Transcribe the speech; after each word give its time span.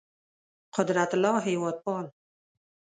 قدرت 0.77 1.09
الله 1.15 1.35
هېوادپال 1.47 2.05